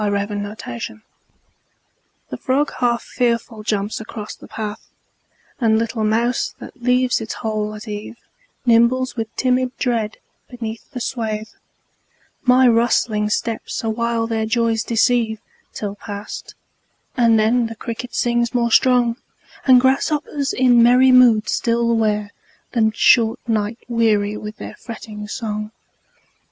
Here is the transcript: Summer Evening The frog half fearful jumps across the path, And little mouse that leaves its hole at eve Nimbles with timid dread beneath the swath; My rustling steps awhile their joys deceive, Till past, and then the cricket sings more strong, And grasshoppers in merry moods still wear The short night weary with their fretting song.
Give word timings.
Summer 0.01 0.17
Evening 0.17 1.03
The 2.31 2.37
frog 2.37 2.71
half 2.79 3.03
fearful 3.03 3.61
jumps 3.61 4.01
across 4.01 4.33
the 4.33 4.47
path, 4.47 4.89
And 5.59 5.77
little 5.77 6.03
mouse 6.03 6.55
that 6.57 6.81
leaves 6.81 7.21
its 7.21 7.35
hole 7.35 7.75
at 7.75 7.87
eve 7.87 8.15
Nimbles 8.65 9.15
with 9.15 9.27
timid 9.35 9.77
dread 9.77 10.17
beneath 10.49 10.89
the 10.89 10.99
swath; 10.99 11.53
My 12.41 12.67
rustling 12.67 13.29
steps 13.29 13.83
awhile 13.83 14.25
their 14.25 14.47
joys 14.47 14.81
deceive, 14.83 15.37
Till 15.71 15.93
past, 15.93 16.55
and 17.15 17.37
then 17.37 17.67
the 17.67 17.75
cricket 17.75 18.15
sings 18.15 18.55
more 18.55 18.71
strong, 18.71 19.17
And 19.67 19.79
grasshoppers 19.79 20.51
in 20.51 20.81
merry 20.81 21.11
moods 21.11 21.51
still 21.51 21.95
wear 21.95 22.31
The 22.71 22.91
short 22.95 23.39
night 23.47 23.77
weary 23.87 24.35
with 24.35 24.57
their 24.57 24.73
fretting 24.73 25.27
song. 25.27 25.69